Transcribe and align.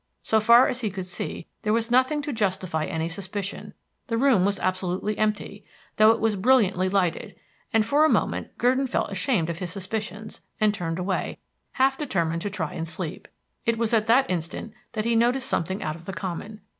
So 0.23 0.39
far 0.39 0.67
as 0.67 0.81
he 0.81 0.89
could 0.89 1.05
see, 1.05 1.45
there 1.61 1.73
was 1.73 1.91
nothing 1.91 2.23
to 2.23 2.33
justify 2.33 2.85
any 2.85 3.07
suspicion. 3.07 3.75
The 4.07 4.17
room 4.17 4.45
was 4.45 4.57
absolutely 4.57 5.15
empty, 5.15 5.63
though 5.97 6.09
it 6.09 6.19
was 6.19 6.35
brilliantly 6.35 6.89
lighted; 6.89 7.35
and 7.71 7.85
for 7.85 8.03
a 8.03 8.09
moment 8.09 8.57
Gurdon 8.57 8.87
felt 8.87 9.11
ashamed 9.11 9.47
of 9.51 9.59
his 9.59 9.69
suspicions, 9.69 10.41
and 10.59 10.73
turned 10.73 10.97
away, 10.97 11.37
half 11.73 11.99
determined 11.99 12.41
to 12.41 12.49
try 12.49 12.73
and 12.73 12.87
sleep. 12.87 13.27
It 13.67 13.77
was 13.77 13.93
at 13.93 14.07
that 14.07 14.27
instant 14.27 14.73
that 14.93 15.05
he 15.05 15.15
noticed 15.15 15.47
something 15.47 15.83
out 15.83 15.95
of 15.95 16.05
the 16.05 16.13
common. 16.13 16.61